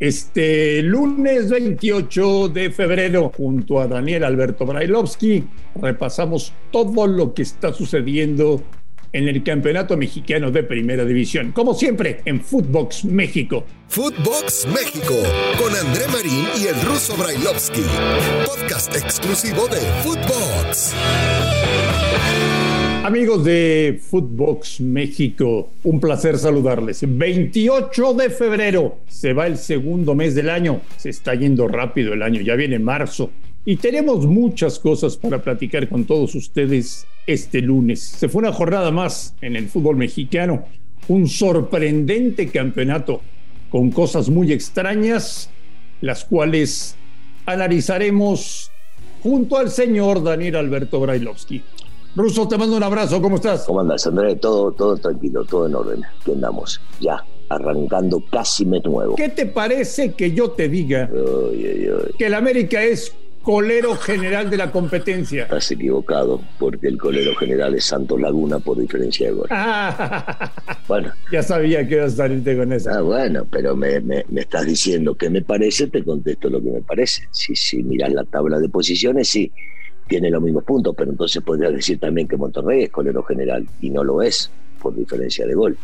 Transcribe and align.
Este 0.00 0.82
lunes 0.82 1.50
28 1.50 2.48
de 2.48 2.72
febrero, 2.72 3.30
junto 3.36 3.80
a 3.80 3.86
Daniel 3.86 4.24
Alberto 4.24 4.66
Brailovsky, 4.66 5.44
repasamos 5.80 6.52
todo 6.72 7.06
lo 7.06 7.32
que 7.32 7.42
está 7.42 7.72
sucediendo 7.72 8.60
en 9.12 9.28
el 9.28 9.44
Campeonato 9.44 9.96
Mexicano 9.96 10.50
de 10.50 10.64
Primera 10.64 11.04
División. 11.04 11.52
Como 11.52 11.74
siempre, 11.74 12.22
en 12.24 12.40
Footbox 12.40 13.04
México. 13.04 13.66
Footbox 13.86 14.66
México, 14.66 15.14
con 15.62 15.72
André 15.72 16.08
Marín 16.08 16.44
y 16.60 16.66
el 16.66 16.82
ruso 16.82 17.16
Brailovsky. 17.16 17.84
Podcast 18.46 18.96
exclusivo 18.96 19.68
de 19.68 19.78
Footbox. 20.02 20.92
Amigos 23.04 23.44
de 23.44 24.00
Footbox 24.00 24.80
México, 24.80 25.72
un 25.82 26.00
placer 26.00 26.38
saludarles. 26.38 27.04
28 27.06 28.14
de 28.14 28.30
febrero, 28.30 29.00
se 29.08 29.34
va 29.34 29.46
el 29.46 29.58
segundo 29.58 30.14
mes 30.14 30.34
del 30.34 30.48
año, 30.48 30.80
se 30.96 31.10
está 31.10 31.34
yendo 31.34 31.68
rápido 31.68 32.14
el 32.14 32.22
año, 32.22 32.40
ya 32.40 32.54
viene 32.54 32.78
marzo 32.78 33.30
y 33.66 33.76
tenemos 33.76 34.24
muchas 34.24 34.78
cosas 34.78 35.18
para 35.18 35.42
platicar 35.42 35.86
con 35.90 36.06
todos 36.06 36.34
ustedes 36.34 37.06
este 37.26 37.60
lunes. 37.60 38.00
Se 38.00 38.30
fue 38.30 38.38
una 38.38 38.54
jornada 38.54 38.90
más 38.90 39.34
en 39.42 39.56
el 39.56 39.68
fútbol 39.68 39.96
mexicano, 39.96 40.64
un 41.08 41.28
sorprendente 41.28 42.48
campeonato 42.48 43.20
con 43.68 43.90
cosas 43.90 44.30
muy 44.30 44.50
extrañas, 44.50 45.50
las 46.00 46.24
cuales 46.24 46.96
analizaremos 47.44 48.70
junto 49.22 49.58
al 49.58 49.70
señor 49.70 50.24
Daniel 50.24 50.56
Alberto 50.56 51.00
Brailovsky. 51.00 51.62
Ruso, 52.16 52.46
te 52.46 52.56
mando 52.56 52.76
un 52.76 52.82
abrazo, 52.82 53.20
¿cómo 53.20 53.36
estás? 53.36 53.64
¿Cómo 53.64 53.80
andas, 53.80 54.06
Andrés? 54.06 54.38
Todo, 54.40 54.70
todo 54.70 54.96
tranquilo, 54.96 55.44
todo 55.44 55.66
en 55.66 55.74
orden. 55.74 56.02
¿Qué 56.24 56.32
andamos? 56.32 56.80
Ya, 57.00 57.24
arrancando 57.48 58.22
casi 58.30 58.64
mes 58.64 58.84
nuevo. 58.84 59.16
¿Qué 59.16 59.30
te 59.30 59.46
parece 59.46 60.12
que 60.12 60.32
yo 60.32 60.52
te 60.52 60.68
diga 60.68 61.10
que 62.16 62.26
el 62.26 62.34
América 62.34 62.84
es 62.84 63.12
colero 63.42 63.96
general 63.96 64.48
de 64.48 64.56
la 64.58 64.70
competencia? 64.70 65.42
Estás 65.42 65.72
equivocado, 65.72 66.40
porque 66.60 66.86
el 66.86 66.98
colero 66.98 67.34
general 67.34 67.74
es 67.74 67.86
Santos 67.86 68.20
Laguna 68.20 68.60
por 68.60 68.78
diferencia 68.78 69.26
de 69.26 69.32
gol. 69.32 69.48
bueno. 70.86 71.12
Ya 71.32 71.42
sabía 71.42 71.86
que 71.88 71.96
ibas 71.96 72.12
a 72.12 72.16
salirte 72.16 72.56
con 72.56 72.72
eso. 72.72 72.90
Ah, 72.90 73.00
bueno, 73.00 73.44
pero 73.50 73.74
me, 73.74 73.98
me, 73.98 74.24
estás 74.36 74.66
diciendo 74.66 75.16
qué 75.16 75.30
me 75.30 75.42
parece, 75.42 75.88
te 75.88 76.04
contesto 76.04 76.48
lo 76.48 76.62
que 76.62 76.70
me 76.70 76.80
parece. 76.80 77.26
Si, 77.32 77.56
si 77.56 77.82
miras 77.82 78.12
la 78.12 78.22
tabla 78.22 78.60
de 78.60 78.68
posiciones, 78.68 79.28
sí 79.28 79.50
tiene 80.06 80.30
los 80.30 80.42
mismos 80.42 80.64
puntos, 80.64 80.94
pero 80.96 81.10
entonces 81.10 81.42
podrías 81.42 81.72
decir 81.72 81.98
también 81.98 82.28
que 82.28 82.36
Monterrey 82.36 82.84
es 82.84 82.90
colero 82.90 83.22
general 83.22 83.66
y 83.80 83.90
no 83.90 84.04
lo 84.04 84.22
es 84.22 84.50
por 84.80 84.94
diferencia 84.94 85.46
de 85.46 85.54
gol. 85.54 85.76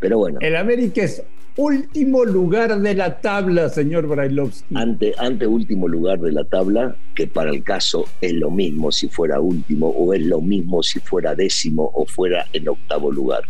Pero 0.00 0.18
bueno. 0.18 0.38
El 0.40 0.56
América 0.56 1.02
es 1.02 1.22
último 1.56 2.24
lugar 2.24 2.80
de 2.80 2.94
la 2.94 3.20
tabla, 3.20 3.68
señor 3.68 4.06
Brailovsky. 4.06 4.76
Ante, 4.76 5.12
ante 5.18 5.46
último 5.46 5.88
lugar 5.88 6.20
de 6.20 6.30
la 6.30 6.44
tabla, 6.44 6.94
que 7.16 7.26
para 7.26 7.50
el 7.50 7.64
caso 7.64 8.04
es 8.20 8.32
lo 8.34 8.50
mismo 8.50 8.92
si 8.92 9.08
fuera 9.08 9.40
último 9.40 9.88
o 9.88 10.14
es 10.14 10.22
lo 10.22 10.40
mismo 10.40 10.82
si 10.84 11.00
fuera 11.00 11.34
décimo 11.34 11.90
o 11.94 12.06
fuera 12.06 12.46
en 12.52 12.68
octavo 12.68 13.10
lugar. 13.10 13.42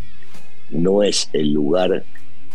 No 0.70 1.02
es 1.02 1.28
el 1.34 1.52
lugar 1.52 2.02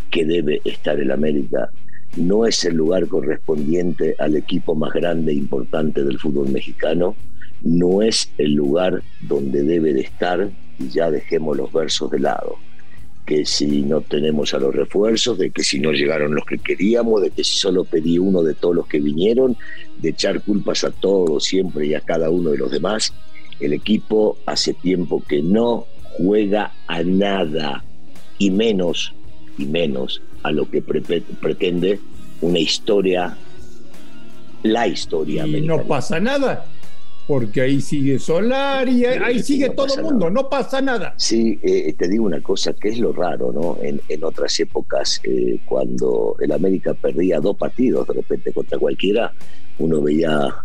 que 0.09 0.25
debe 0.25 0.59
estar 0.65 0.99
el 0.99 1.11
América, 1.11 1.69
no 2.17 2.47
es 2.47 2.65
el 2.65 2.75
lugar 2.75 3.07
correspondiente 3.07 4.15
al 4.17 4.35
equipo 4.35 4.73
más 4.73 4.91
grande 4.91 5.31
e 5.31 5.35
importante 5.35 6.03
del 6.03 6.19
fútbol 6.19 6.49
mexicano 6.49 7.15
no 7.63 8.01
es 8.01 8.29
el 8.37 8.53
lugar 8.53 9.01
donde 9.21 9.63
debe 9.63 9.93
de 9.93 10.01
estar 10.01 10.49
y 10.79 10.89
ya 10.89 11.09
dejemos 11.09 11.57
los 11.57 11.71
versos 11.71 12.11
de 12.11 12.19
lado. 12.19 12.57
Que 13.25 13.45
si 13.45 13.83
no 13.83 14.01
tenemos 14.01 14.53
a 14.53 14.59
los 14.59 14.75
refuerzos, 14.75 15.37
de 15.37 15.49
que 15.49 15.63
si 15.63 15.79
no 15.79 15.93
llegaron 15.93 16.35
los 16.35 16.45
que 16.45 16.57
queríamos, 16.57 17.21
de 17.21 17.31
que 17.31 17.43
si 17.43 17.55
solo 17.55 17.85
pedí 17.85 18.19
uno 18.19 18.43
de 18.43 18.53
todos 18.53 18.75
los 18.75 18.87
que 18.87 18.99
vinieron, 18.99 19.55
de 19.99 20.09
echar 20.09 20.41
culpas 20.41 20.83
a 20.83 20.91
todos 20.91 21.45
siempre 21.45 21.87
y 21.87 21.93
a 21.93 22.01
cada 22.01 22.29
uno 22.29 22.51
de 22.51 22.57
los 22.57 22.69
demás, 22.69 23.13
el 23.61 23.71
equipo 23.71 24.37
hace 24.45 24.73
tiempo 24.73 25.23
que 25.25 25.41
no 25.41 25.85
juega 26.17 26.73
a 26.87 27.01
nada 27.01 27.85
y 28.39 28.51
menos 28.51 29.13
y 29.57 29.65
menos 29.65 30.21
a 30.43 30.51
lo 30.51 30.69
que 30.69 30.81
pretende 30.81 31.99
una 32.41 32.59
historia, 32.59 33.37
la 34.63 34.85
historia. 34.85 35.47
Y 35.47 35.61
no 35.61 35.81
pasa 35.83 36.19
nada 36.19 36.65
porque 37.27 37.61
ahí 37.61 37.81
sigue 37.81 38.19
Solar 38.19 38.87
y 38.89 39.05
ahí 39.05 39.41
sigue 39.41 39.69
todo 39.69 39.95
el 39.95 40.03
mundo, 40.03 40.29
no 40.29 40.49
pasa 40.49 40.81
nada. 40.81 41.13
Sí, 41.17 41.59
eh, 41.63 41.93
te 41.97 42.07
digo 42.07 42.25
una 42.25 42.41
cosa, 42.41 42.73
que 42.73 42.89
es 42.89 42.99
lo 42.99 43.13
raro, 43.13 43.51
¿no? 43.51 43.77
En, 43.81 44.23
otras 44.23 44.59
épocas, 44.59 45.21
eh, 45.23 45.59
cuando 45.65 46.35
el 46.39 46.51
América 46.51 46.93
perdía 46.93 47.39
dos 47.39 47.57
partidos 47.57 48.07
de 48.07 48.13
repente 48.15 48.53
contra 48.53 48.77
cualquiera, 48.77 49.33
uno 49.79 50.01
veía 50.01 50.55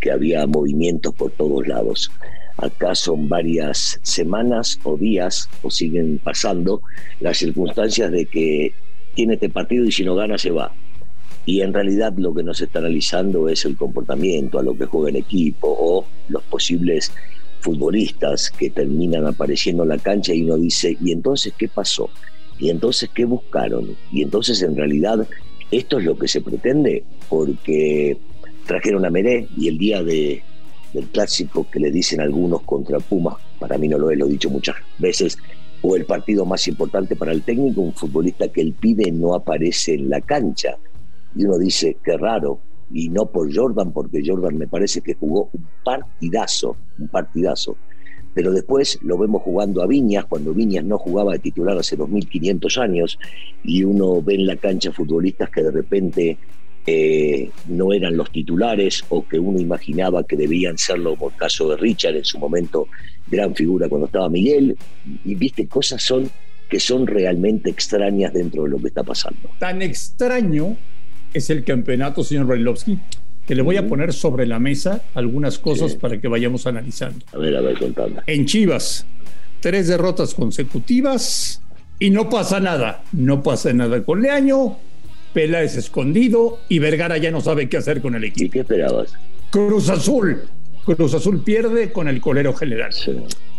que 0.00 0.10
había 0.10 0.46
movimientos 0.46 1.14
por 1.14 1.30
todos 1.32 1.66
lados. 1.66 2.10
Acá 2.56 2.94
son 2.94 3.28
varias 3.28 3.98
semanas 4.02 4.78
o 4.84 4.96
días, 4.96 5.48
o 5.62 5.70
siguen 5.70 6.20
pasando, 6.22 6.82
las 7.20 7.38
circunstancias 7.38 8.10
de 8.10 8.26
que 8.26 8.74
tiene 9.14 9.34
este 9.34 9.48
partido 9.48 9.84
y 9.84 9.92
si 9.92 10.04
no 10.04 10.14
gana 10.14 10.38
se 10.38 10.50
va 10.50 10.72
y 11.44 11.60
en 11.60 11.72
realidad 11.72 12.14
lo 12.16 12.32
que 12.32 12.42
nos 12.42 12.60
está 12.60 12.78
analizando 12.78 13.48
es 13.48 13.64
el 13.64 13.76
comportamiento, 13.76 14.58
a 14.58 14.62
lo 14.62 14.76
que 14.76 14.86
juega 14.86 15.10
el 15.10 15.16
equipo 15.16 15.68
o 15.68 16.04
los 16.28 16.42
posibles 16.44 17.12
futbolistas 17.60 18.50
que 18.50 18.70
terminan 18.70 19.26
apareciendo 19.26 19.82
en 19.82 19.90
la 19.90 19.98
cancha 19.98 20.34
y 20.34 20.42
uno 20.42 20.56
dice, 20.56 20.96
¿y 21.00 21.12
entonces 21.12 21.52
qué 21.56 21.68
pasó? 21.68 22.10
¿Y 22.58 22.70
entonces 22.70 23.10
qué 23.12 23.24
buscaron? 23.24 23.96
Y 24.12 24.22
entonces 24.22 24.62
en 24.62 24.76
realidad 24.76 25.26
esto 25.70 25.98
es 25.98 26.04
lo 26.04 26.16
que 26.16 26.28
se 26.28 26.40
pretende, 26.42 27.04
porque 27.28 28.16
trajeron 28.66 29.04
a 29.04 29.10
Meré 29.10 29.48
y 29.56 29.68
el 29.68 29.78
día 29.78 30.02
de, 30.02 30.42
del 30.92 31.06
clásico 31.06 31.66
que 31.70 31.80
le 31.80 31.90
dicen 31.90 32.20
algunos 32.20 32.62
contra 32.62 32.98
Pumas, 32.98 33.36
para 33.58 33.78
mí 33.78 33.88
no 33.88 33.98
lo 33.98 34.12
lo 34.12 34.26
he 34.26 34.30
dicho 34.30 34.50
muchas 34.50 34.76
veces, 34.98 35.38
o 35.80 35.96
el 35.96 36.04
partido 36.04 36.44
más 36.44 36.68
importante 36.68 37.16
para 37.16 37.32
el 37.32 37.42
técnico, 37.42 37.80
un 37.80 37.94
futbolista 37.94 38.46
que 38.48 38.60
él 38.60 38.74
pide 38.78 39.10
no 39.10 39.34
aparece 39.34 39.94
en 39.94 40.10
la 40.10 40.20
cancha 40.20 40.76
y 41.34 41.44
uno 41.44 41.58
dice, 41.58 41.96
qué 42.04 42.16
raro, 42.16 42.60
y 42.90 43.08
no 43.08 43.26
por 43.26 43.54
Jordan, 43.54 43.92
porque 43.92 44.22
Jordan 44.24 44.58
me 44.58 44.68
parece 44.68 45.00
que 45.00 45.14
jugó 45.14 45.48
un 45.52 45.66
partidazo, 45.84 46.76
un 46.98 47.08
partidazo. 47.08 47.76
Pero 48.34 48.52
después 48.52 48.98
lo 49.02 49.18
vemos 49.18 49.42
jugando 49.42 49.82
a 49.82 49.86
Viñas, 49.86 50.24
cuando 50.26 50.54
Viñas 50.54 50.84
no 50.84 50.98
jugaba 50.98 51.32
de 51.32 51.38
titular 51.38 51.76
hace 51.76 51.96
2500 51.96 52.78
años, 52.78 53.18
y 53.62 53.84
uno 53.84 54.22
ve 54.22 54.34
en 54.34 54.46
la 54.46 54.56
cancha 54.56 54.92
futbolistas 54.92 55.50
que 55.50 55.62
de 55.62 55.70
repente 55.70 56.38
eh, 56.86 57.50
no 57.68 57.92
eran 57.92 58.16
los 58.16 58.30
titulares 58.32 59.04
o 59.08 59.26
que 59.26 59.38
uno 59.38 59.60
imaginaba 59.60 60.24
que 60.24 60.36
debían 60.36 60.78
serlo, 60.78 61.16
por 61.16 61.32
caso 61.34 61.68
de 61.68 61.76
Richard, 61.76 62.16
en 62.16 62.24
su 62.24 62.38
momento 62.38 62.88
gran 63.26 63.54
figura 63.54 63.88
cuando 63.88 64.06
estaba 64.06 64.28
Miguel, 64.28 64.76
y 65.24 65.34
viste, 65.34 65.66
cosas 65.66 66.02
son 66.02 66.30
que 66.68 66.80
son 66.80 67.06
realmente 67.06 67.68
extrañas 67.68 68.32
dentro 68.32 68.62
de 68.62 68.70
lo 68.70 68.78
que 68.78 68.88
está 68.88 69.02
pasando. 69.02 69.50
Tan 69.58 69.82
extraño 69.82 70.74
es 71.34 71.50
el 71.50 71.64
campeonato, 71.64 72.22
señor 72.24 72.46
Brailovsky, 72.46 72.98
que 73.46 73.54
le 73.54 73.62
voy 73.62 73.76
a 73.76 73.86
poner 73.86 74.12
sobre 74.12 74.46
la 74.46 74.58
mesa 74.58 75.02
algunas 75.14 75.58
cosas 75.58 75.94
para 75.94 76.20
que 76.20 76.28
vayamos 76.28 76.66
analizando. 76.66 77.24
A 77.32 77.38
ver, 77.38 77.56
a 77.56 77.60
ver, 77.60 77.78
contando. 77.78 78.22
En 78.26 78.46
Chivas, 78.46 79.06
tres 79.60 79.88
derrotas 79.88 80.34
consecutivas 80.34 81.60
y 81.98 82.10
no 82.10 82.28
pasa 82.28 82.60
nada. 82.60 83.02
No 83.12 83.42
pasa 83.42 83.72
nada 83.72 84.02
con 84.04 84.22
Leaño, 84.22 84.76
Peláez 85.32 85.76
escondido 85.76 86.60
y 86.68 86.78
Vergara 86.78 87.16
ya 87.16 87.30
no 87.30 87.40
sabe 87.40 87.68
qué 87.68 87.78
hacer 87.78 88.00
con 88.00 88.14
el 88.14 88.24
equipo. 88.24 88.46
¿Y 88.46 88.50
qué 88.50 88.60
esperabas? 88.60 89.12
Cruz 89.50 89.88
Azul. 89.88 90.42
Cruz 90.84 91.14
Azul 91.14 91.42
pierde 91.42 91.92
con 91.92 92.08
el 92.08 92.20
colero 92.20 92.54
general. 92.54 92.92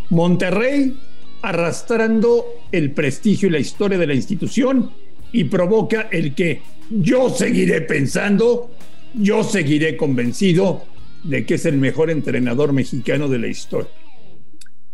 Monterrey 0.09 0.97
arrastrando 1.41 2.45
el 2.71 2.91
prestigio 2.91 3.49
y 3.49 3.51
la 3.51 3.59
historia 3.59 3.97
de 3.97 4.07
la 4.07 4.13
institución 4.13 4.91
y 5.33 5.45
provoca 5.45 6.07
el 6.11 6.33
que 6.33 6.61
yo 6.89 7.29
seguiré 7.29 7.81
pensando, 7.81 8.71
yo 9.13 9.43
seguiré 9.43 9.97
convencido 9.97 10.85
de 11.23 11.45
que 11.45 11.55
es 11.55 11.65
el 11.65 11.77
mejor 11.77 12.11
entrenador 12.11 12.71
mexicano 12.71 13.27
de 13.27 13.39
la 13.39 13.47
historia. 13.47 13.89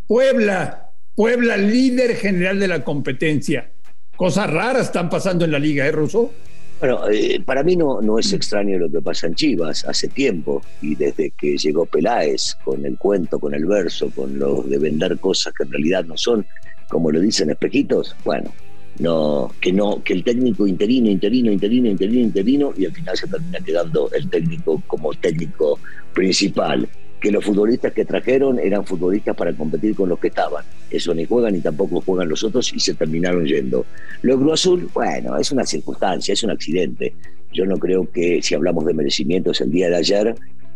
Puebla, 0.07 0.91
Puebla 1.13 1.57
líder 1.57 2.15
general 2.15 2.59
de 2.59 2.67
la 2.69 2.83
competencia. 2.83 3.69
Cosas 4.15 4.49
raras 4.49 4.87
están 4.87 5.09
pasando 5.09 5.43
en 5.45 5.51
la 5.51 5.59
liga, 5.59 5.85
¿eh, 5.85 5.91
Ruso? 5.91 6.31
Bueno, 6.79 7.09
eh, 7.09 7.41
para 7.45 7.61
mí 7.61 7.75
no, 7.75 8.01
no 8.01 8.17
es 8.17 8.31
extraño 8.31 8.77
lo 8.79 8.89
que 8.89 9.01
pasa 9.01 9.27
en 9.27 9.35
Chivas 9.35 9.83
hace 9.83 10.07
tiempo 10.07 10.61
y 10.81 10.95
desde 10.95 11.31
que 11.31 11.57
llegó 11.57 11.85
Peláez 11.85 12.55
con 12.63 12.85
el 12.85 12.97
cuento, 12.97 13.39
con 13.39 13.53
el 13.53 13.65
verso, 13.65 14.09
con 14.15 14.39
lo 14.39 14.61
de 14.63 14.77
vender 14.77 15.19
cosas 15.19 15.53
que 15.53 15.63
en 15.63 15.71
realidad 15.71 16.05
no 16.05 16.15
son, 16.15 16.45
como 16.87 17.11
lo 17.11 17.19
dicen 17.19 17.49
espejitos, 17.49 18.15
bueno, 18.23 18.53
no, 18.99 19.49
que 19.61 19.71
no, 19.71 20.03
que 20.03 20.13
el 20.13 20.23
técnico 20.23 20.67
interino, 20.67 21.09
interino, 21.09 21.51
interino, 21.51 21.89
interino, 21.89 22.19
interino, 22.19 22.73
y 22.77 22.85
al 22.85 22.91
final 22.91 23.17
se 23.17 23.27
termina 23.27 23.59
quedando 23.59 24.09
el 24.11 24.29
técnico 24.29 24.81
como 24.87 25.13
técnico 25.13 25.79
principal. 26.13 26.87
Que 27.21 27.31
los 27.31 27.43
futbolistas 27.43 27.91
que 27.91 28.05
trajeron 28.05 28.59
eran 28.59 28.85
futbolistas 28.85 29.35
para 29.35 29.53
competir 29.53 29.93
con 29.93 30.07
los 30.07 30.19
que 30.19 30.27
estaban. 30.27 30.63
Eso 30.89 31.13
ni 31.13 31.25
juegan 31.25 31.53
ni 31.53 31.59
tampoco 31.59 31.99
juegan 32.01 32.29
los 32.29 32.43
otros 32.45 32.73
y 32.73 32.79
se 32.79 32.93
terminaron 32.93 33.45
yendo. 33.45 33.85
Lo 34.21 34.37
Cruz 34.37 34.53
Azul, 34.53 34.89
bueno, 34.93 35.37
es 35.37 35.51
una 35.51 35.65
circunstancia, 35.65 36.33
es 36.33 36.43
un 36.43 36.51
accidente. 36.51 37.13
Yo 37.51 37.65
no 37.65 37.77
creo 37.77 38.09
que 38.09 38.41
si 38.41 38.55
hablamos 38.55 38.85
de 38.85 38.93
merecimientos 38.93 39.59
el 39.59 39.71
día 39.71 39.89
de 39.89 39.97
ayer 39.97 40.35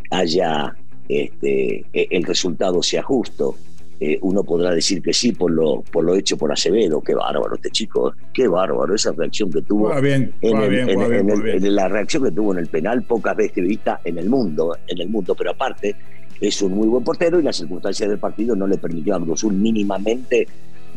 haya 0.10 0.76
este, 1.08 1.86
e, 1.94 2.08
el 2.10 2.24
resultado 2.24 2.84
sea 2.84 3.04
justo 3.04 3.56
eh, 4.00 4.18
uno 4.22 4.44
podrá 4.44 4.72
decir 4.72 5.02
que 5.02 5.14
sí 5.14 5.32
por 5.32 5.52
lo, 5.52 5.82
por 5.82 6.04
lo 6.04 6.16
hecho 6.16 6.38
por 6.38 6.52
Acevedo. 6.52 7.02
Qué 7.02 7.14
bárbaro 7.14 7.56
este 7.56 7.70
chico, 7.70 8.14
qué 8.34 8.48
bárbaro 8.48 8.96
esa 8.96 9.12
reacción 9.12 9.52
que 9.52 9.62
tuvo. 9.62 9.94
bien, 10.02 10.34
en, 10.42 11.76
la 11.76 11.88
reacción 11.88 12.24
que 12.24 12.32
tuvo 12.32 12.54
en 12.54 12.60
el 12.60 12.68
penal, 12.68 13.04
pocas 13.04 13.36
veces 13.36 13.66
vista 13.66 14.02
en 14.04 14.18
el 14.18 14.30
mundo, 14.30 14.76
en 14.88 15.00
el 15.00 15.10
mundo, 15.10 15.36
pero 15.36 15.52
aparte 15.52 15.96
es 16.42 16.62
un 16.62 16.74
muy 16.74 16.88
buen 16.88 17.04
portero 17.04 17.40
y 17.40 17.44
las 17.44 17.56
circunstancias 17.56 18.10
del 18.10 18.20
partido 18.20 18.56
no 18.56 18.68
le 18.68 18.78
permitió 18.78 19.16
a 19.16 19.22
Cruzul 19.22 19.54
mínimamente 19.54 20.48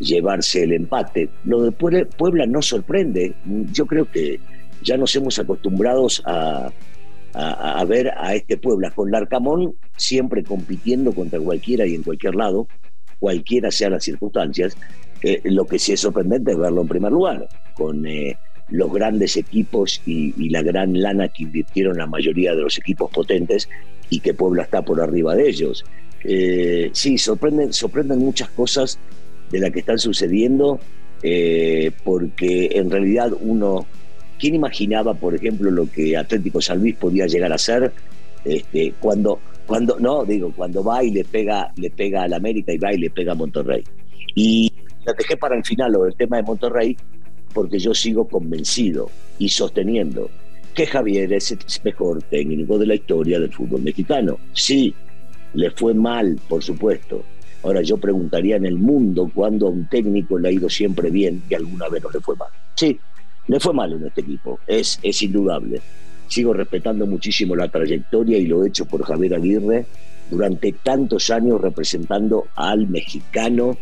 llevarse 0.00 0.64
el 0.64 0.72
empate. 0.72 1.28
Lo 1.44 1.62
de 1.62 1.72
Puebla 1.72 2.46
no 2.46 2.62
sorprende. 2.62 3.34
Yo 3.72 3.86
creo 3.86 4.10
que 4.10 4.40
ya 4.82 4.96
nos 4.96 5.14
hemos 5.14 5.38
acostumbrados 5.38 6.22
a, 6.26 6.70
a, 7.34 7.80
a, 7.80 7.84
ver 7.84 8.12
a 8.16 8.34
este 8.34 8.56
Puebla 8.56 8.90
con 8.90 9.10
Larcamón 9.10 9.74
siempre 9.96 10.42
compitiendo 10.42 11.12
contra 11.12 11.38
cualquiera 11.38 11.86
y 11.86 11.94
en 11.94 12.02
cualquier 12.02 12.34
lado 12.34 12.66
cualquiera 13.18 13.70
sean 13.70 13.92
las 13.92 14.04
circunstancias. 14.04 14.76
Eh, 15.22 15.40
lo 15.44 15.66
que 15.66 15.78
sí 15.78 15.92
es 15.92 16.00
sorprendente 16.00 16.52
es 16.52 16.58
verlo 16.58 16.82
en 16.82 16.88
primer 16.88 17.12
lugar, 17.12 17.48
con 17.74 18.06
eh, 18.06 18.38
los 18.68 18.92
grandes 18.92 19.36
equipos 19.36 20.02
y, 20.06 20.48
la 20.50 20.62
gran 20.62 21.00
lana 21.00 21.28
que 21.28 21.44
invirtieron 21.44 21.98
la 21.98 22.06
mayoría 22.06 22.54
de 22.54 22.62
los 22.62 22.78
equipos 22.78 23.10
potentes 23.10 23.68
y 24.10 24.20
que 24.20 24.34
Puebla 24.34 24.62
está 24.62 24.82
por 24.82 25.00
arriba 25.00 25.34
de 25.34 25.48
ellos. 25.48 25.84
Eh, 26.24 26.90
sí, 26.92 27.18
sorprenden, 27.18 27.72
sorprenden 27.72 28.18
muchas 28.18 28.48
cosas 28.50 28.98
de 29.50 29.60
las 29.60 29.70
que 29.70 29.80
están 29.80 29.98
sucediendo, 29.98 30.80
porque 32.04 32.70
en 32.72 32.90
realidad 32.90 33.32
uno, 33.40 33.86
¿quién 34.38 34.54
imaginaba, 34.54 35.14
por 35.14 35.34
ejemplo, 35.34 35.70
lo 35.70 35.90
que 35.90 36.16
Atlético 36.16 36.60
San 36.60 36.78
Luis 36.78 36.94
podía 36.94 37.26
llegar 37.26 37.52
a 37.52 37.58
ser 37.58 37.92
este, 38.46 38.94
cuando 39.00 39.40
cuando, 39.66 39.98
no, 39.98 40.24
digo, 40.24 40.52
cuando 40.54 40.82
va 40.82 41.02
y 41.02 41.10
le 41.10 41.24
pega, 41.24 41.72
le 41.76 41.90
pega 41.90 42.22
al 42.22 42.32
América 42.32 42.72
y 42.72 42.78
va 42.78 42.94
y 42.94 42.98
le 42.98 43.10
pega 43.10 43.32
a 43.32 43.34
Monterrey. 43.34 43.82
Y 44.34 44.72
la 45.04 45.12
dejé 45.12 45.36
para 45.36 45.56
el 45.56 45.64
final 45.64 45.92
lo 45.92 46.04
del 46.04 46.14
tema 46.14 46.36
de 46.36 46.44
Monterrey, 46.44 46.96
porque 47.52 47.78
yo 47.78 47.92
sigo 47.92 48.28
convencido 48.28 49.10
y 49.38 49.48
sosteniendo 49.48 50.30
que 50.74 50.86
Javier 50.86 51.32
es 51.32 51.52
el 51.52 51.58
mejor 51.82 52.22
técnico 52.24 52.78
de 52.78 52.86
la 52.86 52.94
historia 52.94 53.40
del 53.40 53.52
fútbol 53.52 53.82
mexicano. 53.82 54.38
Sí, 54.52 54.94
le 55.54 55.70
fue 55.70 55.94
mal, 55.94 56.38
por 56.48 56.62
supuesto. 56.62 57.24
Ahora 57.62 57.82
yo 57.82 57.96
preguntaría 57.96 58.56
en 58.56 58.66
el 58.66 58.76
mundo 58.76 59.30
cuando 59.34 59.66
a 59.66 59.70
un 59.70 59.88
técnico 59.88 60.38
le 60.38 60.48
ha 60.48 60.52
ido 60.52 60.68
siempre 60.68 61.10
bien 61.10 61.42
y 61.48 61.54
alguna 61.54 61.88
vez 61.88 62.02
no 62.02 62.10
le 62.10 62.20
fue 62.20 62.36
mal. 62.36 62.50
Sí, 62.74 62.98
le 63.48 63.58
fue 63.58 63.72
mal 63.72 63.92
en 63.92 64.06
este 64.06 64.20
equipo, 64.20 64.60
es, 64.66 65.00
es 65.02 65.22
indudable 65.22 65.80
sigo 66.28 66.52
respetando 66.52 67.06
muchísimo 67.06 67.56
la 67.56 67.68
trayectoria 67.68 68.38
y 68.38 68.46
lo 68.46 68.64
he 68.64 68.68
hecho 68.68 68.86
por 68.86 69.02
Javier 69.04 69.34
Aguirre 69.34 69.86
durante 70.30 70.72
tantos 70.72 71.30
años 71.30 71.60
representando 71.60 72.48
al 72.56 72.88
mexicano 72.88 73.76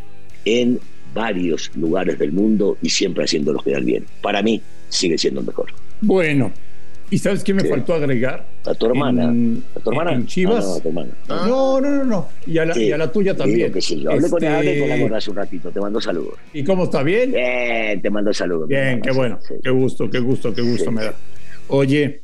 en 0.44 0.78
varios 1.14 1.70
lugares 1.76 2.18
del 2.18 2.32
mundo 2.32 2.76
y 2.82 2.90
siempre 2.90 3.24
haciéndolo 3.24 3.60
quedar 3.60 3.82
bien. 3.82 4.04
Para 4.20 4.42
mí 4.42 4.60
sigue 4.88 5.16
siendo 5.16 5.40
el 5.40 5.46
mejor. 5.46 5.66
Bueno, 6.00 6.52
¿y 7.08 7.18
sabes 7.18 7.44
qué 7.44 7.54
me 7.54 7.64
faltó 7.64 7.94
agregar? 7.94 8.44
A 8.64 8.74
tu 8.74 8.86
hermana. 8.86 9.32
¿A 9.76 9.80
tu 9.80 9.90
hermana? 9.90 10.12
En 10.12 10.26
Chivas. 10.26 10.64
no, 10.64 10.74
a 10.74 10.80
tu 10.80 10.88
hermana. 10.88 11.10
no, 11.28 11.80
no, 11.80 11.90
no, 11.90 12.04
no. 12.04 12.28
Y 12.46 12.58
a 12.58 12.66
la, 12.66 12.76
y 12.76 12.90
a 12.90 12.98
la 12.98 13.10
tuya 13.10 13.36
también. 13.36 13.72
Que 13.72 13.80
sí. 13.80 14.04
Hablé 14.06 14.28
con 14.28 14.42
ella, 14.42 14.58
hablé 14.58 14.80
con 14.80 14.88
la 14.88 14.98
gorra 14.98 15.18
hace 15.18 15.30
un 15.30 15.36
ratito. 15.36 15.70
Te 15.70 15.80
mando 15.80 16.00
saludos. 16.00 16.34
¿Y 16.52 16.64
cómo 16.64 16.84
está? 16.84 17.02
¿Bien? 17.02 17.32
Bien, 17.32 18.02
te 18.02 18.10
mando 18.10 18.34
saludos. 18.34 18.68
Bien, 18.68 19.00
qué 19.00 19.12
bueno. 19.12 19.38
Qué 19.62 19.70
gusto, 19.70 20.10
qué 20.10 20.18
gusto, 20.18 20.52
qué 20.52 20.62
gusto 20.62 20.90
me 20.90 21.04
da. 21.04 21.14
Oye, 21.68 22.23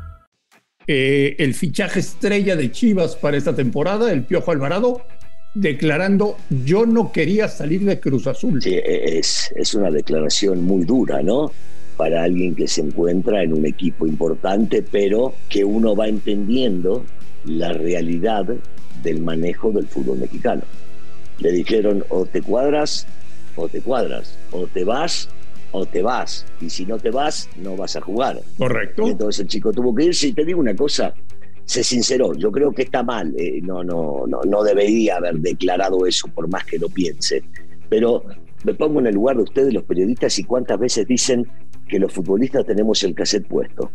Eh, 0.87 1.35
el 1.39 1.53
fichaje 1.53 1.99
estrella 1.99 2.55
de 2.55 2.71
Chivas 2.71 3.15
para 3.15 3.37
esta 3.37 3.55
temporada, 3.55 4.11
el 4.11 4.23
Piojo 4.23 4.51
Alvarado, 4.51 5.01
declarando 5.53 6.37
yo 6.49 6.85
no 6.85 7.11
quería 7.11 7.47
salir 7.47 7.81
de 7.85 7.99
Cruz 7.99 8.27
Azul. 8.27 8.61
Sí, 8.61 8.79
es, 8.83 9.51
es 9.55 9.75
una 9.75 9.91
declaración 9.91 10.63
muy 10.63 10.85
dura, 10.85 11.21
¿no? 11.21 11.51
Para 11.97 12.23
alguien 12.23 12.55
que 12.55 12.67
se 12.67 12.81
encuentra 12.81 13.43
en 13.43 13.53
un 13.53 13.65
equipo 13.65 14.07
importante, 14.07 14.81
pero 14.81 15.35
que 15.49 15.63
uno 15.63 15.95
va 15.95 16.07
entendiendo 16.07 17.05
la 17.45 17.73
realidad 17.73 18.45
del 19.03 19.21
manejo 19.21 19.71
del 19.71 19.87
fútbol 19.87 20.19
mexicano. 20.19 20.63
Le 21.39 21.51
dijeron 21.51 22.03
o 22.09 22.25
te 22.25 22.41
cuadras 22.41 23.07
o 23.55 23.67
te 23.67 23.81
cuadras, 23.81 24.37
o 24.51 24.67
te 24.67 24.83
vas 24.83 25.29
o 25.71 25.85
te 25.85 26.01
vas. 26.01 26.45
Y 26.59 26.69
si 26.69 26.85
no 26.85 26.97
te 26.97 27.09
vas, 27.09 27.49
no 27.57 27.75
vas 27.75 27.95
a 27.95 28.01
jugar. 28.01 28.41
Correcto. 28.57 29.07
entonces 29.07 29.41
el 29.41 29.47
chico 29.47 29.71
tuvo 29.71 29.93
que 29.95 30.05
irse. 30.05 30.27
Y 30.27 30.33
te 30.33 30.45
digo 30.45 30.59
una 30.59 30.75
cosa, 30.75 31.13
se 31.65 31.83
sinceró. 31.83 32.33
Yo 32.33 32.51
creo 32.51 32.71
que 32.71 32.83
está 32.83 33.03
mal. 33.03 33.33
Eh, 33.37 33.61
no, 33.63 33.83
no, 33.83 34.25
no, 34.27 34.41
no 34.47 34.63
debería 34.63 35.17
haber 35.17 35.35
declarado 35.35 36.05
eso, 36.05 36.27
por 36.27 36.47
más 36.49 36.65
que 36.65 36.77
lo 36.77 36.89
piense. 36.89 37.43
Pero 37.89 38.23
me 38.63 38.73
pongo 38.73 38.99
en 38.99 39.07
el 39.07 39.15
lugar 39.15 39.37
de 39.37 39.43
ustedes, 39.43 39.73
los 39.73 39.83
periodistas, 39.83 40.37
y 40.39 40.43
cuántas 40.43 40.79
veces 40.79 41.07
dicen 41.07 41.47
que 41.87 41.99
los 41.99 42.11
futbolistas 42.13 42.65
tenemos 42.65 43.03
el 43.03 43.15
cassette 43.15 43.47
puesto. 43.47 43.91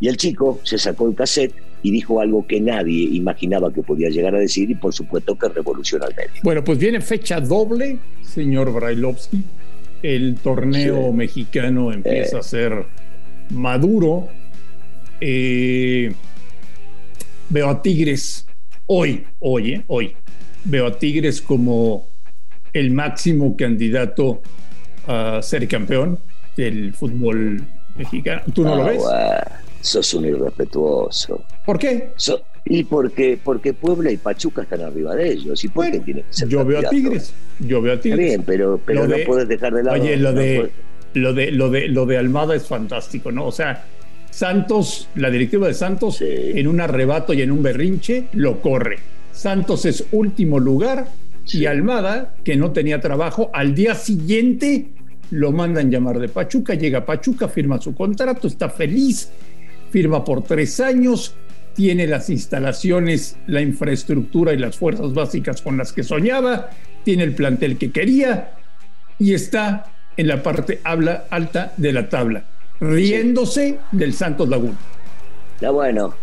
Y 0.00 0.08
el 0.08 0.16
chico 0.16 0.60
se 0.62 0.78
sacó 0.78 1.08
el 1.08 1.14
cassette 1.14 1.54
y 1.82 1.90
dijo 1.90 2.20
algo 2.20 2.46
que 2.46 2.60
nadie 2.60 3.04
imaginaba 3.12 3.72
que 3.72 3.82
podía 3.82 4.08
llegar 4.08 4.34
a 4.34 4.38
decir 4.38 4.70
y 4.70 4.74
por 4.74 4.94
supuesto 4.94 5.36
que 5.36 5.48
revoluciona 5.48 6.06
el 6.06 6.16
medio. 6.16 6.40
Bueno, 6.42 6.64
pues 6.64 6.78
viene 6.78 7.00
fecha 7.00 7.38
doble, 7.40 7.98
señor 8.22 8.72
Brailovsky 8.72 9.44
el 10.02 10.36
torneo 10.36 11.12
mexicano 11.12 11.92
empieza 11.92 12.38
a 12.38 12.42
ser 12.42 12.86
maduro. 13.50 14.28
Eh, 15.20 16.12
veo 17.48 17.68
a 17.68 17.82
Tigres 17.82 18.46
hoy, 18.86 19.26
hoy, 19.40 19.74
eh, 19.74 19.84
hoy, 19.88 20.16
veo 20.64 20.86
a 20.86 20.98
Tigres 20.98 21.40
como 21.40 22.08
el 22.72 22.90
máximo 22.90 23.56
candidato 23.56 24.42
a 25.06 25.40
ser 25.42 25.66
campeón 25.68 26.18
del 26.56 26.94
fútbol 26.94 27.66
mexicano. 27.96 28.42
¿Tú 28.54 28.62
no 28.62 28.76
lo 28.76 28.84
ah, 28.84 28.90
ves? 28.90 29.02
sos 29.80 30.14
un 30.14 30.26
irrespetuoso. 30.26 31.44
¿Por 31.64 31.78
qué? 31.78 32.12
Y 32.64 32.84
porque, 32.84 33.38
porque 33.42 33.72
Puebla 33.72 34.10
y 34.10 34.16
Pachuca 34.16 34.62
están 34.62 34.82
arriba 34.82 35.14
de 35.14 35.32
ellos. 35.32 35.64
¿Y 35.64 35.68
por 35.68 35.90
qué 35.90 36.00
tiene 36.00 36.22
que 36.22 36.32
ser 36.32 36.48
Yo 36.48 36.64
veo 36.64 36.78
a 36.80 36.90
Tigres. 36.90 37.32
Yo 37.58 37.82
veo 37.82 37.94
a 37.94 38.00
Tigres. 38.00 38.26
bien, 38.26 38.42
pero, 38.44 38.80
pero 38.84 39.06
no 39.06 39.16
puedes 39.26 39.48
dejar 39.48 39.74
de 39.74 39.82
lado. 39.82 40.00
Oye, 40.00 40.16
lo 40.16 40.32
de, 40.32 40.70
lo 41.14 41.32
de, 41.32 41.50
lo 41.50 41.70
de, 41.70 41.88
lo 41.88 42.06
de 42.06 42.18
Almada 42.18 42.54
es 42.54 42.66
fantástico, 42.66 43.32
¿no? 43.32 43.46
O 43.46 43.52
sea, 43.52 43.84
Santos, 44.30 45.08
la 45.16 45.30
directiva 45.30 45.66
de 45.66 45.74
Santos, 45.74 46.22
en 46.22 46.66
un 46.66 46.80
arrebato 46.80 47.32
y 47.32 47.42
en 47.42 47.50
un 47.50 47.62
berrinche, 47.62 48.28
lo 48.32 48.60
corre. 48.60 48.98
Santos 49.32 49.84
es 49.86 50.06
último 50.12 50.58
lugar 50.58 51.06
y 51.52 51.66
Almada, 51.66 52.34
que 52.44 52.56
no 52.56 52.72
tenía 52.72 53.00
trabajo, 53.00 53.50
al 53.52 53.74
día 53.74 53.94
siguiente 53.94 54.88
lo 55.30 55.52
mandan 55.52 55.90
llamar 55.90 56.18
de 56.18 56.28
Pachuca, 56.28 56.74
llega 56.74 56.98
a 56.98 57.06
Pachuca, 57.06 57.48
firma 57.48 57.80
su 57.80 57.94
contrato, 57.94 58.46
está 58.46 58.68
feliz, 58.68 59.30
firma 59.90 60.24
por 60.24 60.42
tres 60.42 60.80
años, 60.80 61.34
tiene 61.80 62.06
las 62.06 62.28
instalaciones, 62.28 63.38
la 63.46 63.62
infraestructura 63.62 64.52
y 64.52 64.58
las 64.58 64.76
fuerzas 64.76 65.14
básicas 65.14 65.62
con 65.62 65.78
las 65.78 65.94
que 65.94 66.02
soñaba, 66.02 66.68
tiene 67.04 67.22
el 67.22 67.34
plantel 67.34 67.78
que 67.78 67.90
quería 67.90 68.52
y 69.18 69.32
está 69.32 69.90
en 70.14 70.28
la 70.28 70.42
parte 70.42 70.80
alta 70.84 71.72
de 71.78 71.92
la 71.94 72.06
tabla. 72.10 72.44
riéndose 72.80 73.78
del 73.92 74.12
Santos 74.12 74.50
Laguna. 74.50 74.76
Ya 75.62 75.70
bueno, 75.70 76.14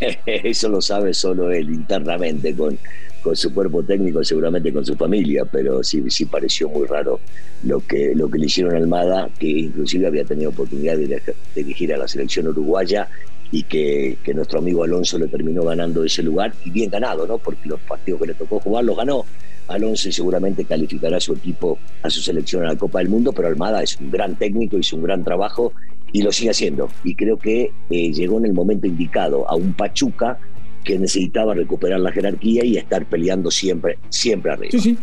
eso 0.26 0.68
lo 0.68 0.80
sabe 0.80 1.14
solo 1.14 1.52
él 1.52 1.70
internamente 1.70 2.52
con, 2.52 2.76
con 3.24 3.36
su 3.36 3.54
cuerpo 3.54 3.84
técnico, 3.84 4.22
seguramente 4.24 4.72
con 4.72 4.84
su 4.84 4.96
familia, 4.96 5.44
pero 5.44 5.84
sí, 5.84 6.02
sí 6.08 6.26
pareció 6.26 6.68
muy 6.68 6.88
raro 6.88 7.20
lo 7.62 7.80
que, 7.86 8.14
lo 8.16 8.28
que 8.28 8.38
le 8.38 8.46
hicieron 8.46 8.74
a 8.74 8.78
Almada, 8.78 9.30
que 9.38 9.46
inclusive 9.46 10.08
había 10.08 10.24
tenido 10.24 10.50
oportunidad 10.50 10.96
de, 10.96 11.22
dirigir 11.54 11.94
a 11.94 11.96
la 11.98 12.06
selección 12.06 12.48
uruguaya 12.48 13.08
y 13.54 13.62
que, 13.62 14.18
nuestro 14.34 14.58
amigo 14.58 14.82
Alonso 14.82 15.16
le 15.16 15.28
terminó 15.28 15.62
ganando 15.62 16.02
ese 16.02 16.24
lugar, 16.24 16.52
y 16.64 16.70
bien 16.70 16.90
ganado, 16.90 17.24
¿no? 17.24 17.38
Porque 17.38 17.68
los 17.68 17.78
partidos 17.80 18.20
que 18.20 18.26
le 18.26 18.34
tocó 18.34 18.58
jugar 18.58 18.84
los 18.84 18.96
ganó. 18.96 19.24
Alonso 19.68 20.10
seguramente 20.10 20.64
calificará 20.64 21.18
a 21.18 21.20
su 21.20 21.34
equipo, 21.34 21.78
a 22.02 22.10
su 22.10 22.20
selección 22.20 22.64
a 22.64 22.72
la 22.72 22.76
Copa 22.76 22.98
del 22.98 23.08
Mundo, 23.08 23.32
pero 23.32 23.46
Almada 23.46 23.80
es 23.80 23.96
un 24.00 24.10
gran 24.10 24.34
técnico, 24.34 24.76
hizo 24.76 24.96
un 24.96 25.04
gran 25.04 25.22
trabajo 25.22 25.72
y 26.12 26.22
lo 26.22 26.32
sigue 26.32 26.50
haciendo. 26.50 26.88
Y 27.04 27.14
creo 27.14 27.38
que 27.38 27.70
eh, 27.90 28.12
llegó 28.12 28.38
en 28.38 28.46
el 28.46 28.54
momento 28.54 28.88
indicado 28.88 29.48
a 29.48 29.54
un 29.54 29.72
Pachuca 29.72 30.40
que 30.82 30.98
necesitaba 30.98 31.54
recuperar 31.54 32.00
la 32.00 32.10
jerarquía 32.10 32.64
y 32.64 32.76
estar 32.76 33.06
peleando 33.06 33.52
siempre, 33.52 33.98
siempre 34.08 34.50
arriba. 34.50 34.72
Sí, 34.72 34.80
sí. 34.80 34.98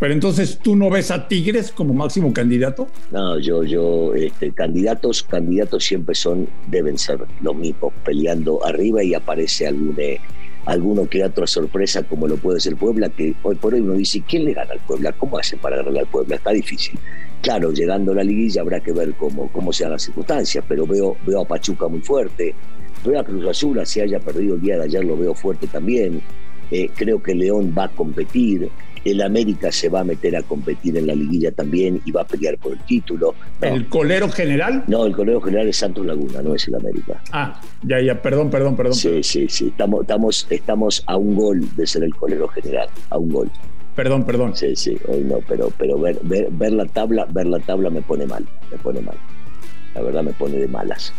Pero 0.00 0.14
entonces, 0.14 0.58
¿tú 0.58 0.76
no 0.76 0.88
ves 0.88 1.10
a 1.10 1.28
Tigres 1.28 1.70
como 1.70 1.92
máximo 1.92 2.32
candidato? 2.32 2.88
No, 3.12 3.38
yo, 3.38 3.62
yo, 3.64 4.14
este, 4.14 4.50
candidatos, 4.50 5.22
candidatos 5.22 5.84
siempre 5.84 6.14
son, 6.14 6.48
deben 6.68 6.96
ser 6.96 7.20
los 7.42 7.54
mismos, 7.54 7.92
peleando 8.02 8.64
arriba 8.64 9.04
y 9.04 9.12
aparece 9.12 9.66
algún, 9.66 9.94
alguno 10.64 11.06
que 11.06 11.22
otra 11.22 11.46
sorpresa 11.46 12.02
como 12.02 12.26
lo 12.26 12.38
puede 12.38 12.60
ser 12.60 12.76
Puebla, 12.76 13.10
que 13.10 13.34
hoy 13.42 13.56
por 13.56 13.74
hoy 13.74 13.80
uno 13.80 13.92
dice, 13.92 14.22
¿quién 14.26 14.46
le 14.46 14.54
gana 14.54 14.72
al 14.72 14.80
Puebla? 14.80 15.12
¿Cómo 15.12 15.38
hace 15.38 15.58
para 15.58 15.76
ganarle 15.76 16.00
al 16.00 16.06
Puebla? 16.06 16.36
Está 16.36 16.52
difícil. 16.52 16.98
Claro, 17.42 17.70
llegando 17.70 18.12
a 18.12 18.14
la 18.14 18.24
liguilla 18.24 18.62
habrá 18.62 18.80
que 18.80 18.92
ver 18.92 19.12
cómo, 19.18 19.50
cómo 19.52 19.70
sean 19.70 19.92
las 19.92 20.02
circunstancias, 20.02 20.64
pero 20.66 20.86
veo, 20.86 21.18
veo 21.26 21.42
a 21.42 21.44
Pachuca 21.44 21.88
muy 21.88 22.00
fuerte, 22.00 22.54
veo 23.04 23.20
a 23.20 23.24
Cruz 23.24 23.46
Azul, 23.46 23.80
si 23.84 24.00
haya 24.00 24.18
perdido 24.18 24.54
el 24.54 24.62
día 24.62 24.78
de 24.78 24.84
ayer 24.84 25.04
lo 25.04 25.16
veo 25.16 25.34
fuerte 25.34 25.66
también, 25.66 26.22
eh, 26.70 26.88
creo 26.94 27.22
que 27.22 27.34
León 27.34 27.74
va 27.76 27.84
a 27.84 27.88
competir, 27.88 28.70
el 29.04 29.22
América 29.22 29.72
se 29.72 29.88
va 29.88 30.00
a 30.00 30.04
meter 30.04 30.36
a 30.36 30.42
competir 30.42 30.96
en 30.96 31.06
la 31.06 31.14
liguilla 31.14 31.52
también 31.52 32.00
y 32.04 32.10
va 32.10 32.22
a 32.22 32.26
pelear 32.26 32.58
por 32.58 32.72
el 32.72 32.78
título. 32.80 33.34
¿El 33.60 33.88
colero 33.88 34.28
general? 34.28 34.84
No, 34.86 35.06
el 35.06 35.14
colero 35.14 35.40
general 35.40 35.68
es 35.68 35.76
Santos 35.76 36.04
Laguna, 36.04 36.42
no 36.42 36.54
es 36.54 36.68
el 36.68 36.74
América. 36.74 37.22
Ah, 37.32 37.60
ya, 37.82 38.00
ya, 38.00 38.20
perdón, 38.20 38.50
perdón, 38.50 38.76
perdón. 38.76 38.94
Sí, 38.94 39.22
sí, 39.22 39.46
sí, 39.48 39.68
estamos, 39.68 40.02
estamos, 40.02 40.46
estamos 40.50 41.02
a 41.06 41.16
un 41.16 41.34
gol 41.34 41.76
de 41.76 41.86
ser 41.86 42.04
el 42.04 42.14
colero 42.14 42.48
general, 42.48 42.88
a 43.10 43.18
un 43.18 43.30
gol. 43.30 43.50
Perdón, 43.96 44.24
perdón. 44.24 44.56
Sí, 44.56 44.76
sí, 44.76 44.96
hoy 45.08 45.24
no, 45.24 45.38
pero, 45.48 45.72
pero 45.76 45.98
ver, 45.98 46.18
ver, 46.22 46.48
ver 46.50 46.72
la 46.72 46.86
tabla, 46.86 47.26
ver 47.26 47.46
la 47.46 47.58
tabla 47.60 47.90
me 47.90 48.02
pone 48.02 48.26
mal, 48.26 48.46
me 48.70 48.78
pone 48.78 49.00
mal. 49.00 49.16
La 49.94 50.02
verdad 50.02 50.22
me 50.22 50.32
pone 50.32 50.56
de 50.56 50.68
malas. 50.68 51.12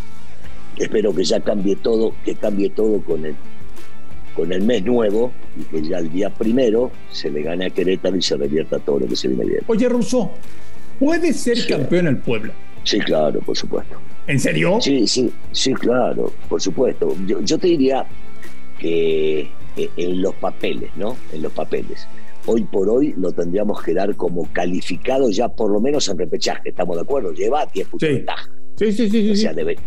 Espero 0.77 1.13
que 1.13 1.23
ya 1.23 1.41
cambie 1.41 1.75
todo, 1.75 2.13
que 2.23 2.35
cambie 2.35 2.69
todo 2.69 3.01
con 3.01 3.25
el, 3.25 3.35
con 4.35 4.51
el 4.51 4.63
mes 4.63 4.83
nuevo 4.83 5.31
y 5.59 5.63
que 5.63 5.87
ya 5.87 5.97
el 5.99 6.11
día 6.11 6.29
primero 6.29 6.91
se 7.11 7.29
le 7.29 7.41
gane 7.41 7.65
a 7.65 7.69
Querétaro 7.69 8.15
y 8.15 8.21
se 8.21 8.37
revierta 8.37 8.79
todo 8.79 8.99
lo 8.99 9.07
que 9.07 9.15
se 9.15 9.27
viene 9.27 9.45
bien. 9.45 9.61
Oye, 9.67 9.87
Russo, 9.89 10.31
¿puede 10.99 11.33
ser 11.33 11.65
campeón 11.67 12.07
el 12.07 12.17
Puebla? 12.17 12.53
Sí, 12.83 12.99
claro, 12.99 13.39
por 13.41 13.55
supuesto. 13.55 13.95
¿En 14.27 14.39
serio? 14.39 14.79
Sí, 14.81 15.07
sí, 15.07 15.31
sí, 15.51 15.73
claro, 15.73 16.31
por 16.49 16.61
supuesto. 16.61 17.15
Yo, 17.27 17.41
yo 17.41 17.57
te 17.57 17.67
diría 17.67 18.05
que 18.79 19.41
eh, 19.75 19.89
en 19.97 20.21
los 20.21 20.33
papeles, 20.35 20.89
¿no? 20.95 21.15
En 21.31 21.41
los 21.41 21.51
papeles 21.51 22.07
hoy 22.45 22.63
por 22.63 22.89
hoy 22.89 23.13
lo 23.17 23.31
tendríamos 23.31 23.81
que 23.83 23.93
dar 23.93 24.15
como 24.15 24.51
calificado 24.51 25.29
ya 25.29 25.49
por 25.49 25.71
lo 25.71 25.79
menos 25.79 26.07
en 26.09 26.17
repechaje, 26.17 26.69
¿estamos 26.69 26.95
de 26.95 27.03
acuerdo? 27.03 27.31
Lleva 27.33 27.65
10 27.65 27.87
puntos 27.87 28.09
sí. 28.09 28.15
ventaja. 28.15 28.49
Sí, 28.77 28.91
sí, 28.91 29.09
sí. 29.09 29.31
O 29.31 29.35
sea, 29.35 29.53
debe, 29.53 29.77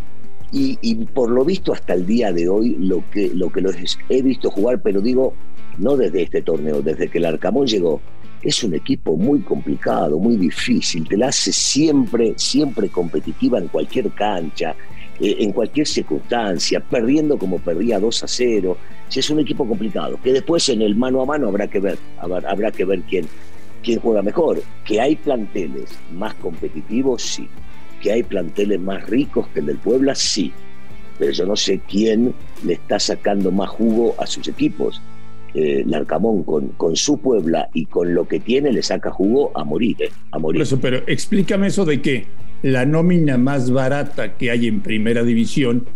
y, 0.55 0.79
y, 0.83 0.95
por 0.95 1.31
lo 1.31 1.45
visto 1.45 1.73
hasta 1.73 1.95
el 1.95 2.07
día 2.07 2.33
de 2.33 2.49
hoy, 2.49 2.77
lo 2.79 3.03
que, 3.11 3.29
lo 3.35 3.51
que 3.51 3.61
los 3.61 3.75
he 4.09 4.23
visto 4.23 4.53
jugar, 4.53 4.81
pero 4.83 5.01
digo, 5.01 5.35
no 5.79 5.97
desde 5.97 6.23
este 6.23 6.43
torneo, 6.43 6.81
desde 6.81 7.09
que 7.09 7.19
el 7.19 7.25
Arcamón 7.25 7.67
llegó, 7.67 8.01
es 8.41 8.63
un 8.63 8.73
equipo 8.75 9.17
muy 9.17 9.41
complicado, 9.41 10.17
muy 10.17 10.37
difícil, 10.37 11.09
te 11.09 11.17
la 11.17 11.29
hace 11.29 11.53
siempre, 11.53 12.35
siempre 12.37 12.89
competitiva 12.89 13.59
en 13.59 13.67
cualquier 13.67 14.13
cancha, 14.13 14.77
eh, 15.19 15.37
en 15.41 15.51
cualquier 15.51 15.89
circunstancia, 15.89 16.79
perdiendo 16.79 17.37
como 17.37 17.59
perdía 17.59 17.99
2 17.99 18.23
a 18.23 18.29
0. 18.29 18.77
Si 19.09 19.19
es 19.19 19.31
un 19.31 19.41
equipo 19.41 19.67
complicado, 19.67 20.21
que 20.23 20.33
después 20.33 20.69
en 20.69 20.83
el 20.83 20.95
mano 20.95 21.21
a 21.21 21.27
mano 21.27 21.49
habrá 21.49 21.67
que 21.67 21.81
ver, 21.81 21.99
habrá 22.21 22.71
que 22.71 22.85
ver 22.85 23.01
quién, 23.03 23.27
quién 23.83 23.99
juega 23.99 24.23
mejor. 24.23 24.63
Que 24.85 25.01
hay 25.01 25.17
planteles 25.17 25.91
más 26.13 26.35
competitivos, 26.35 27.23
sí. 27.23 27.49
Que 28.05 28.13
hay 28.13 28.23
planteles 28.23 28.79
más 28.79 29.09
ricos 29.09 29.49
que 29.49 29.61
el 29.61 29.67
del 29.67 29.79
Puebla, 29.79 30.15
sí. 30.15 30.53
Pero 31.19 31.33
yo 31.33 31.47
no 31.47 31.57
sé 31.57 31.81
quién 31.89 32.35
le 32.63 32.75
está 32.75 33.01
sacando 33.01 33.51
más 33.51 33.71
jugo 33.71 34.15
a 34.19 34.27
sus 34.27 34.47
equipos. 34.47 35.01
Eh, 35.55 35.85
Larcamón 35.87 36.43
con, 36.43 36.69
con 36.77 36.97
su 36.97 37.17
Puebla 37.19 37.71
y 37.73 37.87
con 37.87 38.13
lo 38.13 38.29
que 38.29 38.41
tiene 38.41 38.73
le 38.73 38.83
saca 38.83 39.11
jugo 39.11 39.51
a 39.57 39.65
morir, 39.65 39.97
eh, 40.03 40.11
a 40.33 40.39
morir. 40.39 40.59
Por 40.59 40.67
eso, 40.67 40.81
pero 40.81 40.99
explícame 41.07 41.69
eso 41.69 41.87
de 41.87 42.03
que 42.03 42.27
la 42.61 42.85
nómina 42.85 43.39
más 43.39 43.71
barata 43.71 44.37
que 44.37 44.51
hay 44.51 44.67
en 44.67 44.83
primera 44.83 45.23
división, 45.23 45.87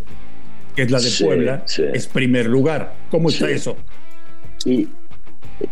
que 0.75 0.83
es 0.83 0.91
la 0.91 0.99
de 0.99 1.11
Sí, 1.11 1.25
Puebla, 1.25 1.63
sí. 1.67 1.83
es 1.93 2.07
primer 2.07 2.47
lugar. 2.47 2.95
¿Cómo 3.11 3.29
está 3.29 3.51
eso? 3.51 3.77
Sí, 4.59 4.89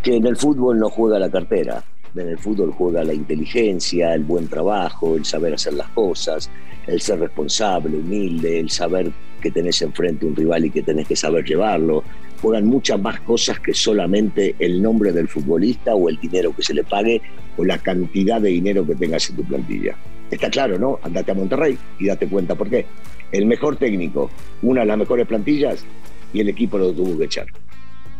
que 0.03 0.17
en 0.17 0.27
el 0.27 0.37
fútbol 0.37 0.79
no 0.81 0.91
juega 0.91 1.19
la 1.19 1.31
cartera, 1.31 1.83
en 2.23 2.29
el 2.31 2.39
fútbol 2.39 2.73
juega 2.73 3.05
la 3.05 3.15
inteligencia, 3.15 4.15
el 4.15 4.25
buen 4.25 4.49
trabajo, 4.49 5.17
el 5.17 5.25
saber 5.25 5.55
hacer 5.55 5.75
las 5.75 5.89
cosas, 5.91 6.51
el 6.87 7.01
ser 7.01 7.21
responsable, 7.21 7.97
humilde, 7.97 8.61
el 8.61 8.71
saber 8.71 9.13
que 9.41 9.51
tenés 9.51 9.83
enfrente 9.83 10.27
un 10.27 10.37
rival 10.37 10.65
y 10.65 10.71
que 10.71 10.83
tenés 10.83 11.07
que 11.07 11.17
saber 11.17 11.45
llevarlo. 11.45 12.05
Juegan 12.41 12.67
muchas 12.67 13.01
más 13.01 13.21
cosas 13.21 13.61
que 13.61 13.75
solamente 13.75 14.55
el 14.59 14.83
nombre 14.83 15.13
del 15.13 15.29
futbolista 15.29 15.95
o 15.95 16.09
el 16.09 16.19
dinero 16.19 16.55
que 16.55 16.63
se 16.63 16.75
le 16.75 16.85
pague 16.85 17.23
o 17.57 17.65
la 17.65 17.79
cantidad 17.79 18.41
de 18.41 18.51
dinero 18.51 18.87
que 18.87 18.95
tengas 18.95 19.29
en 19.31 19.37
tu 19.37 19.45
plantilla. 19.45 19.97
Está 20.31 20.51
claro, 20.51 20.79
¿no? 20.79 20.99
Andate 21.03 21.31
a 21.31 21.35
Monterrey 21.35 21.79
y 21.99 22.07
date 22.07 22.29
cuenta 22.29 22.55
por 22.55 22.69
qué. 22.69 22.87
El 23.33 23.47
mejor 23.47 23.77
técnico, 23.77 24.31
una 24.63 24.83
de 24.83 24.87
las 24.87 24.99
mejores 24.99 25.27
plantillas 25.27 25.85
y 26.33 26.41
el 26.41 26.49
equipo 26.49 26.79
lo 26.79 26.93
tuvo 26.93 27.19
que 27.19 27.25
echar. 27.25 27.47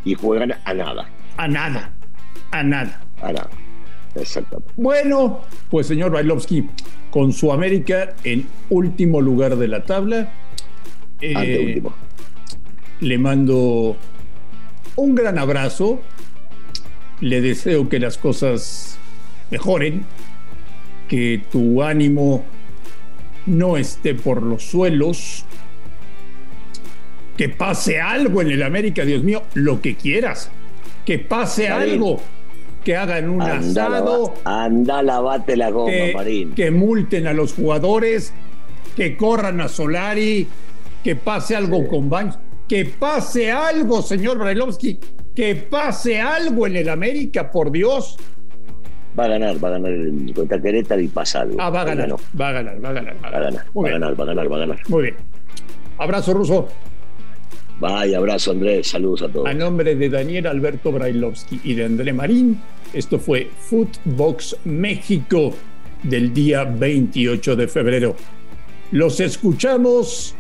Y 0.05 0.15
juegan 0.15 0.55
a 0.65 0.75
nada. 0.75 1.09
A 1.37 1.49
nada, 1.49 1.93
a 2.53 2.63
nada. 2.63 3.01
A 3.21 3.33
nada. 3.33 3.66
Exactamente. 4.21 4.73
Bueno, 4.77 5.43
pues 5.71 5.87
señor 5.87 6.13
Bailovsky, 6.13 6.69
con 7.11 7.33
su 7.33 7.53
América 7.53 8.15
en 8.25 8.47
último 8.71 9.21
lugar 9.21 9.57
de 9.57 9.69
la 9.69 9.85
tabla, 9.85 10.33
eh, 11.21 11.35
Anteúltimo. 11.35 11.95
le 13.01 13.19
mando 13.19 13.97
un 14.97 15.15
gran 15.15 15.39
abrazo, 15.39 16.01
le 17.21 17.41
deseo 17.41 17.89
que 17.89 17.99
las 17.99 18.19
cosas 18.19 18.99
mejoren, 19.51 20.05
que 21.09 21.43
tu 21.51 21.83
ánimo 21.83 22.45
no 23.47 23.77
esté 23.77 24.15
por 24.15 24.43
los 24.43 24.65
suelos, 24.65 25.45
que 27.37 27.49
pase 27.49 28.01
algo 28.01 28.43
en 28.43 28.51
el 28.51 28.63
América, 28.63 29.05
Dios 29.05 29.23
mío, 29.23 29.43
lo 29.55 29.81
que 29.81 29.95
quieras, 29.95 30.51
que 31.05 31.19
pase 31.19 31.69
algo, 31.69 32.21
que 32.87 32.95
hagan 32.97 33.29
un 33.29 33.43
Anda, 33.43 33.87
asado, 33.87 34.35
anda, 34.45 35.03
lavate 35.03 35.57
la 35.57 35.71
goma, 35.71 35.91
que, 35.91 36.13
Marín. 36.15 36.55
que 36.55 36.71
multen 36.71 37.27
a 37.27 37.33
los 37.33 37.53
jugadores, 37.53 38.33
que 38.95 39.17
corran 39.17 39.61
a 39.61 39.67
Solari, 39.69 40.47
que 41.03 41.17
pase 41.17 41.57
algo 41.57 41.79
Sí. 41.83 41.87
con 41.91 42.09
Banch, 42.09 42.37
que 42.69 42.85
pase 42.85 43.51
algo, 43.51 44.03
señor 44.03 44.39
Brailovsky, 44.39 45.01
que 45.35 45.57
pase 45.57 46.21
algo 46.21 46.69
en 46.69 46.77
el 46.77 46.89
América, 46.89 47.51
por 47.51 47.73
Dios. 47.73 48.17
Va 49.19 49.25
a 49.25 49.29
ganar, 49.31 49.57
va 49.65 49.67
a 49.67 49.71
ganar 49.73 49.91
el 49.91 50.33
contra 50.33 50.63
Querétaro 50.63 51.01
y 51.01 51.09
pasa 51.09 51.41
algo. 51.41 51.57
Ah, 51.59 51.71
va 51.71 51.81
a 51.81 51.85
ganar, 51.87 52.13
va 52.41 52.49
a 52.51 52.53
ganar, 52.53 52.85
va 52.85 52.91
a 52.91 52.93
ganar. 52.93 53.17
Va 53.25 53.29
a 53.29 53.41
ganar, 53.41 53.65
va 53.77 53.89
a 53.89 53.91
ganar, 53.91 54.21
va 54.21 54.23
a 54.23 54.27
ganar, 54.27 54.53
va 54.53 54.57
a 54.57 54.59
ganar. 54.61 54.79
muy 54.87 55.03
bien. 55.03 55.17
Abrazo 55.99 56.35
ruso. 56.35 56.69
Vaya, 57.81 58.19
abrazo, 58.19 58.53
Andrés. 58.53 58.87
Saludos 58.89 59.23
a 59.23 59.29
todos. 59.29 59.49
A 59.49 59.53
nombre 59.55 59.97
de 59.97 60.09
Daniel 60.09 60.47
Alberto 60.47 60.93
Brailovsky 60.93 61.61
y 61.65 61.75
de 61.75 61.85
André 61.85 62.13
Marín, 62.15 62.59
esto 62.93 63.19
fue 63.19 63.51
Footbox 63.69 64.57
México 64.65 65.55
del 66.03 66.33
día 66.33 66.65
28 66.65 67.57
de 67.57 67.69
febrero. 67.69 68.17
Los 68.93 69.21
escuchamos 69.21 70.35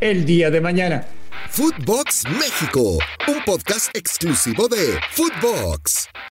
el 0.00 0.24
día 0.24 0.50
de 0.50 0.60
mañana. 0.60 1.06
Footbox 1.50 2.24
México, 2.30 2.98
un 3.28 3.44
podcast 3.44 3.94
exclusivo 3.96 4.68
de 4.68 4.98
Footbox. 5.12 6.08